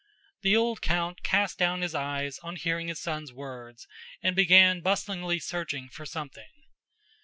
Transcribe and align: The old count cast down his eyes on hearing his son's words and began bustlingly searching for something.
The 0.41 0.55
old 0.55 0.81
count 0.81 1.21
cast 1.21 1.59
down 1.59 1.81
his 1.83 1.93
eyes 1.93 2.39
on 2.39 2.55
hearing 2.55 2.87
his 2.87 2.99
son's 2.99 3.31
words 3.31 3.85
and 4.23 4.35
began 4.35 4.81
bustlingly 4.81 5.37
searching 5.37 5.89
for 5.89 6.07
something. 6.07 6.49